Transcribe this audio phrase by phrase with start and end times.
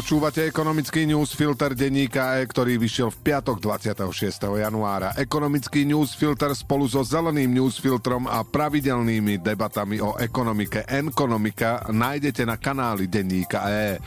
[0.00, 4.08] Počúvate ekonomický newsfilter denníka E, ktorý vyšiel v piatok 26.
[4.48, 5.12] januára.
[5.12, 13.12] Ekonomický newsfilter spolu so zeleným newsfiltrom a pravidelnými debatami o ekonomike Enkonomika nájdete na kanáli
[13.12, 14.00] denníka E.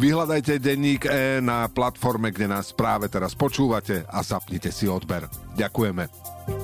[0.00, 5.28] Vyhľadajte denník E na platforme, kde nás práve teraz počúvate a zapnite si odber.
[5.60, 6.63] Ďakujeme.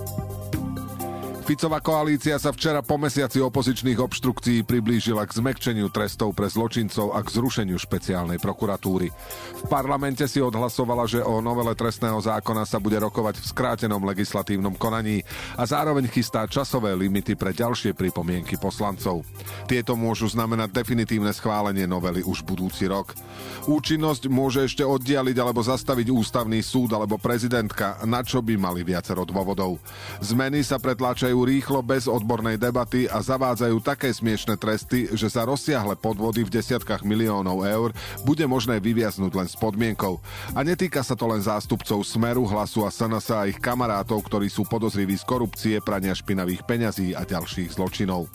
[1.51, 7.19] Ficová koalícia sa včera po mesiaci opozičných obštrukcií priblížila k zmekčeniu trestov pre zločincov a
[7.27, 9.11] k zrušeniu špeciálnej prokuratúry.
[9.59, 14.79] V parlamente si odhlasovala, že o novele trestného zákona sa bude rokovať v skrátenom legislatívnom
[14.79, 15.27] konaní
[15.59, 19.27] a zároveň chystá časové limity pre ďalšie pripomienky poslancov.
[19.67, 23.11] Tieto môžu znamenať definitívne schválenie novely už budúci rok.
[23.67, 29.27] Účinnosť môže ešte oddialiť alebo zastaviť ústavný súd alebo prezidentka, na čo by mali viacero
[29.27, 29.83] dôvodov.
[30.23, 35.97] Zmeny sa pretláčajú rýchlo bez odbornej debaty a zavádzajú také smiešne tresty, že sa rozsiahle
[35.97, 37.91] podvody v desiatkách miliónov eur
[38.25, 40.19] bude možné vyviaznuť len s podmienkou.
[40.57, 44.67] A netýka sa to len zástupcov Smeru, Hlasu a SNS a ich kamarátov, ktorí sú
[44.67, 48.27] podozriví z korupcie, prania špinavých peňazí a ďalších zločinov.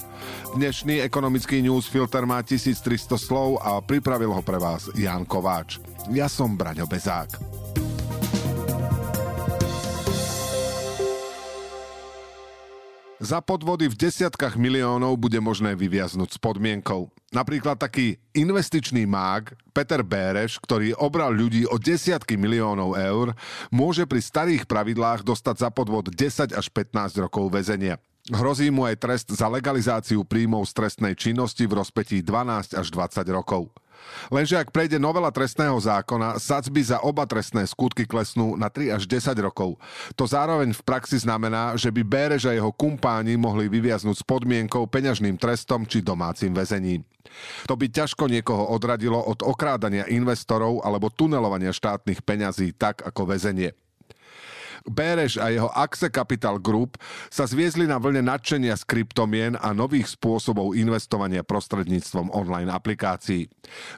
[0.54, 5.82] Dnešný ekonomický newsfilter má 1300 slov a pripravil ho pre vás Jan Kováč.
[6.14, 7.65] Ja som Braňo Bezák.
[13.26, 17.10] Za podvody v desiatkách miliónov bude možné vyviaznuť s podmienkou.
[17.34, 23.34] Napríklad taký investičný mák Peter Béreš, ktorý obral ľudí o desiatky miliónov eur,
[23.74, 27.98] môže pri starých pravidlách dostať za podvod 10 až 15 rokov väzenia.
[28.30, 33.26] Hrozí mu aj trest za legalizáciu príjmov z trestnej činnosti v rozpetí 12 až 20
[33.34, 33.74] rokov.
[34.34, 39.04] Lenže ak prejde novela trestného zákona, sadzby za oba trestné skutky klesnú na 3 až
[39.06, 39.78] 10 rokov.
[40.18, 44.90] To zároveň v praxi znamená, že by Bérež a jeho kumpáni mohli vyviaznuť s podmienkou
[44.90, 47.06] peňažným trestom či domácim väzením.
[47.66, 53.74] To by ťažko niekoho odradilo od okrádania investorov alebo tunelovania štátnych peňazí tak ako väzenie.
[54.86, 57.02] Béreš a jeho Axe Capital Group
[57.34, 63.50] sa zviezli na vlne nadšenia z kryptomien a nových spôsobov investovania prostredníctvom online aplikácií.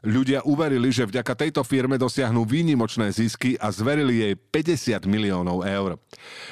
[0.08, 6.00] Ľudia uverili, že vďaka tejto firme dosiahnu výnimočné zisky a zverili jej 50 miliónov eur.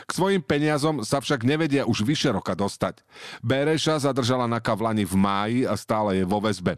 [0.04, 3.08] K svojim peniazom sa však nevedia už vyše roka dostať.
[3.40, 6.76] Béreša zadržala na kavlani v máji a stále je vo väzbe.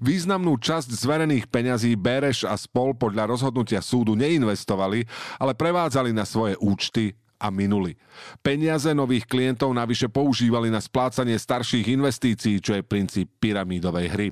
[0.00, 5.06] Významnú časť zverených peňazí Bereš a spol podľa rozhodnutia súdu neinvestovali,
[5.38, 7.14] ale prevádzali na svoje účty
[7.44, 7.98] a minuli.
[8.40, 14.28] Peniaze nových klientov navyše používali na splácanie starších investícií, čo je princíp pyramídovej hry.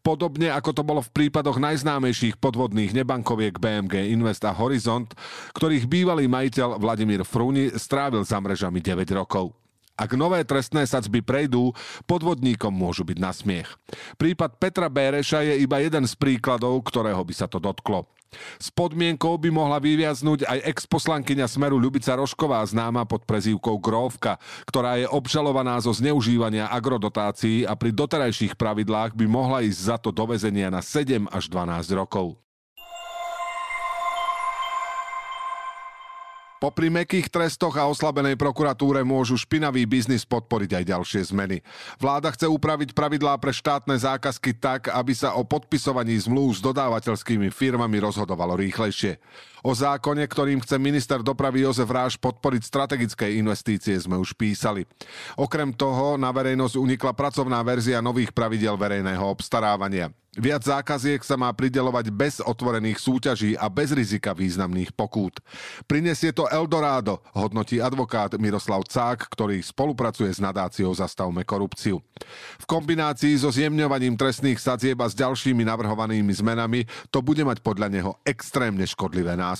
[0.00, 5.10] Podobne ako to bolo v prípadoch najznámejších podvodných nebankoviek BMG Invest a Horizont,
[5.52, 9.65] ktorých bývalý majiteľ Vladimír Frúni strávil za mrežami 9 rokov.
[9.96, 11.72] Ak nové trestné sadzby prejdú,
[12.04, 13.68] podvodníkom môžu byť na smiech.
[14.20, 18.04] Prípad Petra Béreša je iba jeden z príkladov, ktorého by sa to dotklo.
[18.60, 24.36] S podmienkou by mohla vyviaznúť aj ex-poslankyňa Smeru Ľubica Rošková, známa pod prezývkou Gróvka,
[24.68, 30.12] ktorá je obžalovaná zo zneužívania agrodotácií a pri doterajších pravidlách by mohla ísť za to
[30.12, 32.36] do väzenia na 7 až 12 rokov.
[36.56, 41.60] Popri mekých trestoch a oslabenej prokuratúre môžu špinavý biznis podporiť aj ďalšie zmeny.
[42.00, 47.52] Vláda chce upraviť pravidlá pre štátne zákazky tak, aby sa o podpisovaní zmluv s dodávateľskými
[47.52, 49.20] firmami rozhodovalo rýchlejšie.
[49.66, 54.86] O zákone, ktorým chce minister dopravy Jozef Ráš podporiť strategické investície, sme už písali.
[55.34, 60.14] Okrem toho na verejnosť unikla pracovná verzia nových pravidel verejného obstarávania.
[60.36, 65.40] Viac zákaziek sa má pridelovať bez otvorených súťaží a bez rizika významných pokút.
[65.88, 72.04] Prinesie to Eldorado, hodnotí advokát Miroslav Cák, ktorý spolupracuje s nadáciou Zastavme korupciu.
[72.60, 77.88] V kombinácii so zjemňovaním trestných sadzieb a s ďalšími navrhovanými zmenami to bude mať podľa
[77.88, 79.55] neho extrémne škodlivé následky.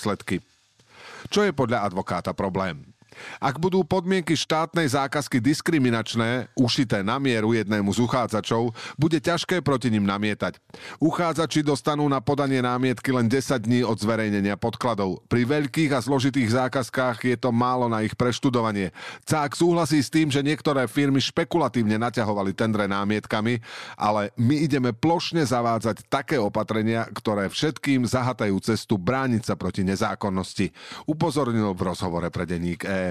[1.33, 2.96] Čo je podľa advokáta problém?
[3.39, 9.93] Ak budú podmienky štátnej zákazky diskriminačné, ušité na mieru jednému z uchádzačov, bude ťažké proti
[9.93, 10.59] ním namietať.
[10.99, 15.23] Uchádzači dostanú na podanie námietky len 10 dní od zverejnenia podkladov.
[15.31, 18.91] Pri veľkých a zložitých zákazkách je to málo na ich preštudovanie.
[19.29, 23.61] Cák súhlasí s tým, že niektoré firmy špekulatívne naťahovali tendre námietkami,
[24.01, 30.73] ale my ideme plošne zavádzať také opatrenia, ktoré všetkým zahatajú cestu brániť sa proti nezákonnosti,
[31.07, 33.06] upozornil v rozhovore pre denník E.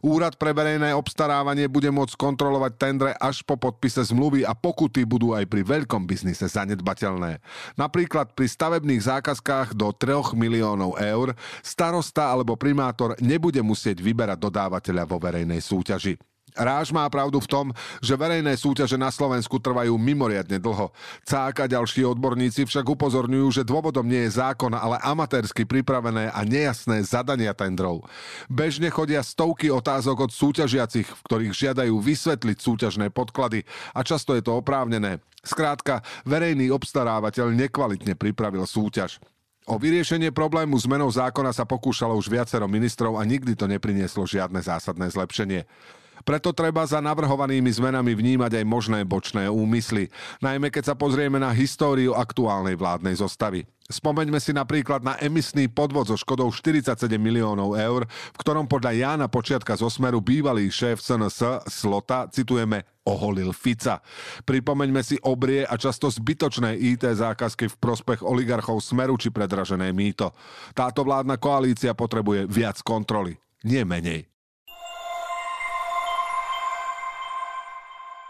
[0.00, 5.34] Úrad pre verejné obstarávanie bude môcť kontrolovať tendre až po podpise zmluvy a pokuty budú
[5.34, 7.42] aj pri veľkom biznise zanedbateľné.
[7.74, 15.04] Napríklad pri stavebných zákazkách do 3 miliónov eur starosta alebo primátor nebude musieť vyberať dodávateľa
[15.04, 16.37] vo verejnej súťaži.
[16.56, 17.66] Ráž má pravdu v tom,
[18.00, 20.94] že verejné súťaže na Slovensku trvajú mimoriadne dlho.
[21.26, 26.40] Cák a ďalší odborníci však upozorňujú, že dôvodom nie je zákon, ale amatérsky pripravené a
[26.46, 28.06] nejasné zadania tendrov.
[28.48, 34.42] Bežne chodia stovky otázok od súťažiacich, v ktorých žiadajú vysvetliť súťažné podklady a často je
[34.44, 35.20] to oprávnené.
[35.42, 39.22] Skrátka, verejný obstarávateľ nekvalitne pripravil súťaž.
[39.68, 44.64] O vyriešenie problému zmenou zákona sa pokúšalo už viacero ministrov a nikdy to neprinieslo žiadne
[44.64, 45.68] zásadné zlepšenie.
[46.22, 50.10] Preto treba za navrhovanými zmenami vnímať aj možné bočné úmysly,
[50.42, 53.66] najmä keď sa pozrieme na históriu aktuálnej vládnej zostavy.
[53.88, 59.26] Spomeňme si napríklad na emisný podvod so škodou 47 miliónov eur, v ktorom podľa Jána
[59.32, 64.04] Počiatka zo Smeru bývalý šéf SNS Slota, citujeme, oholil Fica.
[64.44, 70.36] Pripomeňme si obrie a často zbytočné IT zákazky v prospech oligarchov Smeru či predražené mýto.
[70.76, 74.28] Táto vládna koalícia potrebuje viac kontroly, nie menej.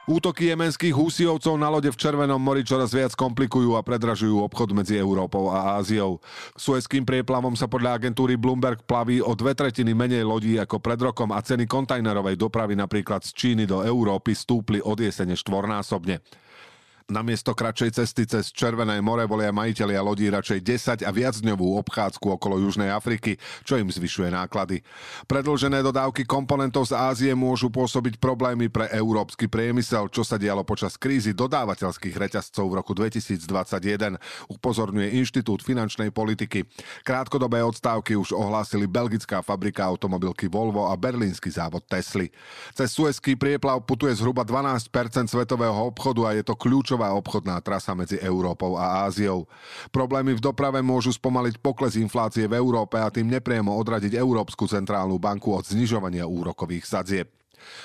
[0.08, 4.96] Útoky jemenských húsiovcov na lode v Červenom mori čoraz viac komplikujú a predražujú obchod medzi
[4.96, 6.24] Európou a Áziou.
[6.56, 11.28] Suezkým prieplavom sa podľa agentúry Bloomberg plaví o dve tretiny menej lodí ako pred rokom
[11.28, 16.24] a ceny kontajnerovej dopravy napríklad z Číny do Európy stúpli od jesene štvornásobne.
[17.08, 20.60] Namiesto kratšej cesty cez Červené more volia majiteľia lodí radšej
[21.00, 24.84] 10 a viacdňovú obchádzku okolo Južnej Afriky, čo im zvyšuje náklady.
[25.24, 31.00] Predlžené dodávky komponentov z Ázie môžu pôsobiť problémy pre európsky priemysel, čo sa dialo počas
[31.00, 34.20] krízy dodávateľských reťazcov v roku 2021,
[34.52, 36.68] upozorňuje Inštitút finančnej politiky.
[37.08, 42.28] Krátkodobé odstávky už ohlásili belgická fabrika automobilky Volvo a berlínsky závod Tesly.
[42.76, 44.92] Cez Suezký prieplav putuje zhruba 12%
[45.24, 49.46] svetového obchodu a je to kľúčové kľúčová obchodná trasa medzi Európou a Áziou.
[49.94, 55.14] Problémy v doprave môžu spomaliť pokles inflácie v Európe a tým nepriamo odradiť Európsku centrálnu
[55.22, 57.37] banku od znižovania úrokových sadzieb.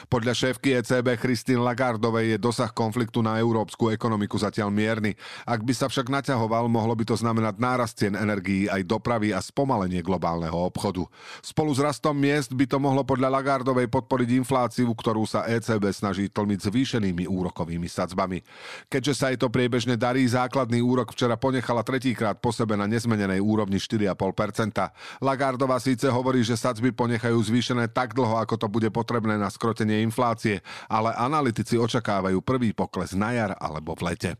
[0.08, 5.14] Podľa šéfky ECB Christine Lagardovej je dosah konfliktu na európsku ekonomiku zatiaľ mierny.
[5.44, 9.40] Ak by sa však naťahoval, mohlo by to znamenať nárast cien energií aj dopravy a
[9.40, 11.06] spomalenie globálneho obchodu.
[11.40, 16.25] Spolu s rastom miest by to mohlo podľa Lagardovej podporiť infláciu, ktorú sa ECB snaží
[16.30, 18.42] tlmiť zvýšenými úrokovými sadzbami.
[18.90, 23.40] Keďže sa jej to priebežne darí, základný úrok včera ponechala tretíkrát po sebe na nezmenenej
[23.44, 25.24] úrovni 4,5%.
[25.24, 30.04] Lagardová síce hovorí, že sadzby ponechajú zvýšené tak dlho, ako to bude potrebné na skrotenie
[30.04, 30.60] inflácie,
[30.92, 34.36] ale analytici očakávajú prvý pokles na jar alebo v lete.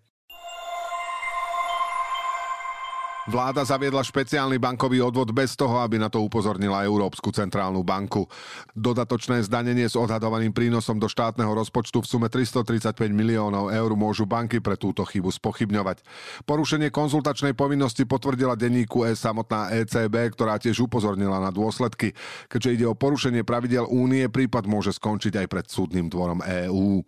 [3.24, 8.28] Vláda zaviedla špeciálny bankový odvod bez toho, aby na to upozornila Európsku centrálnu banku.
[8.76, 14.60] Dodatočné zdanenie s odhadovaným prínosom do štátneho rozpočtu v sume 335 miliónov eur môžu banky
[14.60, 16.04] pre túto chybu spochybňovať.
[16.44, 22.12] Porušenie konzultačnej povinnosti potvrdila denníku E samotná ECB, ktorá tiež upozornila na dôsledky.
[22.52, 27.00] Keďže ide o porušenie pravidel únie, prípad môže skončiť aj pred súdnym dvorom EÚ.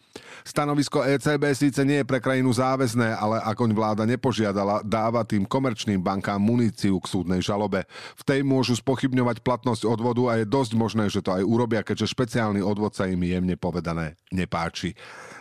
[0.47, 6.04] Stanovisko ECB síce nie je pre krajinu záväzné, ale akoň vláda nepožiadala, dáva tým komerčným
[6.05, 7.89] bankám muníciu k súdnej žalobe.
[8.13, 12.13] V tej môžu spochybňovať platnosť odvodu a je dosť možné, že to aj urobia, keďže
[12.13, 14.93] špeciálny odvod sa im jemne povedané nepáči.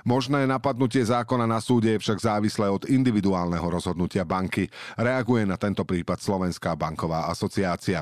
[0.08, 4.72] Možné napadnutie zákona na súde je však závislé od individuálneho rozhodnutia banky.
[4.96, 8.00] Reaguje na tento prípad Slovenská banková asociácia.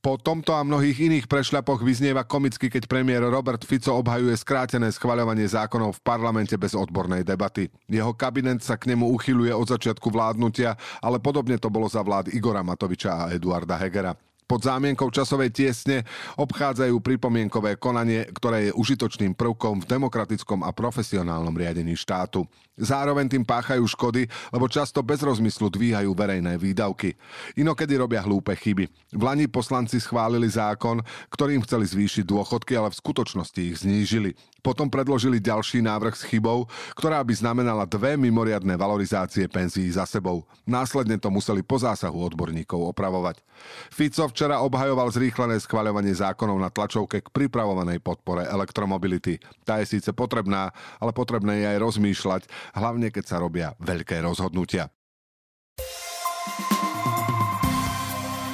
[0.00, 5.44] Po tomto a mnohých iných prešľapoch vyznieva komicky, keď premiér Robert Fico obhajuje skrátené schvaľovanie
[5.44, 7.68] zákonov v parlamente bez odbornej debaty.
[7.84, 12.32] Jeho kabinet sa k nemu uchyluje od začiatku vládnutia, ale podobne to bolo za vlád
[12.32, 14.16] Igora Matoviča a Eduarda Hegera
[14.50, 16.02] pod zámienkou časovej tiesne
[16.34, 22.42] obchádzajú pripomienkové konanie, ktoré je užitočným prvkom v demokratickom a profesionálnom riadení štátu.
[22.74, 27.14] Zároveň tým páchajú škody, lebo často bez rozmyslu dvíhajú verejné výdavky.
[27.62, 28.90] Inokedy robia hlúpe chyby.
[29.14, 30.98] V Lani poslanci schválili zákon,
[31.30, 34.34] ktorým chceli zvýšiť dôchodky, ale v skutočnosti ich znížili.
[34.60, 40.44] Potom predložili ďalší návrh s chybou, ktorá by znamenala dve mimoriadné valorizácie penzií za sebou.
[40.68, 43.40] Následne to museli po zásahu odborníkov opravovať.
[43.88, 49.40] Fico včera obhajoval zrýchlené schvaľovanie zákonov na tlačovke k pripravovanej podpore elektromobility.
[49.64, 52.42] Tá je síce potrebná, ale potrebné je aj rozmýšľať,
[52.76, 54.92] hlavne keď sa robia veľké rozhodnutia.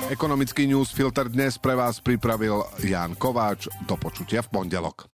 [0.07, 3.67] Ekonomický newsfilter dnes pre vás pripravil Jan Kováč.
[3.91, 5.16] Do počutia v pondelok.